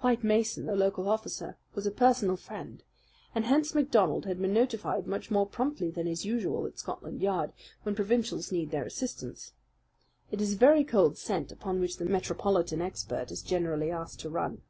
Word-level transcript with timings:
White 0.00 0.22
Mason, 0.22 0.66
the 0.66 0.76
local 0.76 1.08
officer, 1.08 1.56
was 1.74 1.86
a 1.88 1.90
personal 1.90 2.36
friend, 2.36 2.84
and 3.34 3.44
hence 3.46 3.74
MacDonald 3.74 4.26
had 4.26 4.40
been 4.40 4.54
notified 4.54 5.08
much 5.08 5.28
more 5.28 5.44
promptly 5.44 5.90
than 5.90 6.06
is 6.06 6.24
usual 6.24 6.66
at 6.68 6.78
Scotland 6.78 7.20
Yard 7.20 7.52
when 7.82 7.96
provincials 7.96 8.52
need 8.52 8.70
their 8.70 8.84
assistance. 8.84 9.54
It 10.30 10.40
is 10.40 10.52
a 10.52 10.56
very 10.56 10.84
cold 10.84 11.18
scent 11.18 11.50
upon 11.50 11.80
which 11.80 11.96
the 11.96 12.04
Metropolitan 12.04 12.80
expert 12.80 13.32
is 13.32 13.42
generally 13.42 13.90
asked 13.90 14.20
to 14.20 14.30
run. 14.30 14.62